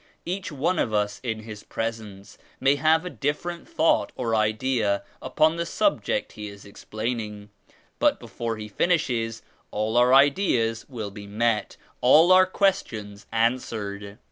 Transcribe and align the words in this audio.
Each 0.25 0.51
one 0.51 0.79
of 0.79 0.95
us 0.95 1.19
in 1.23 1.41
his 1.41 1.61
presence 1.63 2.39
may 2.59 2.73
have 2.77 3.05
a 3.05 3.09
differ 3.11 3.51
ent 3.51 3.69
thought 3.69 4.11
or 4.15 4.33
idea 4.35 5.03
upon 5.21 5.57
the 5.57 5.65
subject 5.67 6.31
he 6.31 6.47
is 6.47 6.65
ex 6.65 6.83
plaining 6.83 7.49
but 7.99 8.19
before 8.19 8.57
he 8.57 8.67
finishes, 8.67 9.43
all 9.69 9.97
our 9.97 10.11
ideas, 10.11 10.89
will 10.89 11.11
be 11.11 11.27
met, 11.27 11.77
all 12.01 12.31
our 12.31 12.47
questions 12.47 13.27
answered. 13.31 14.17